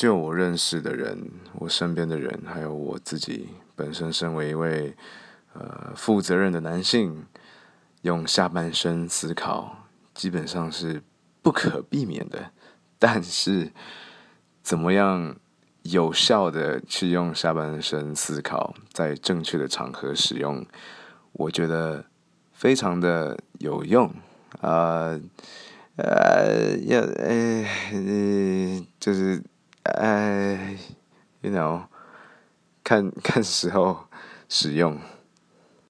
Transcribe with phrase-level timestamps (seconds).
[0.00, 4.96] 就我认识的人，我身边的人，还有我自己本身，身为一位
[5.52, 7.26] 呃负责任的男性，
[8.00, 11.02] 用下半身思考，基本上是
[11.42, 12.50] 不可避免的。
[12.98, 13.72] 但是，
[14.62, 15.36] 怎么样
[15.82, 20.64] 有效的去用下半身思考，在正确的场合使用，
[21.32, 22.06] 我觉得
[22.54, 24.10] 非常的有用
[24.62, 25.20] 啊。
[25.96, 27.66] 呃，要呃，
[28.98, 29.42] 就是
[29.84, 30.76] 哎
[31.40, 31.82] ，you know，
[32.84, 34.06] 看看时候
[34.48, 34.98] 使用。